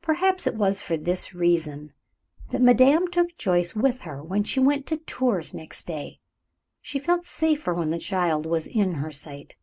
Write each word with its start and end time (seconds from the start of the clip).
Perhaps 0.00 0.48
it 0.48 0.56
was 0.56 0.80
for 0.80 0.96
this 0.96 1.34
reason 1.34 1.92
that 2.48 2.60
madame 2.60 3.06
took 3.06 3.38
Joyce 3.38 3.76
with 3.76 4.00
her 4.00 4.20
when 4.20 4.42
she 4.42 4.58
went 4.58 4.88
to 4.88 4.96
Tours 4.96 5.54
next 5.54 5.84
day. 5.86 6.20
She 6.80 6.98
felt 6.98 7.24
safer 7.24 7.72
when 7.72 7.90
the 7.90 7.98
child 8.00 8.44
was 8.44 8.66
in 8.66 8.94
her 8.94 9.12
sight. 9.12 9.54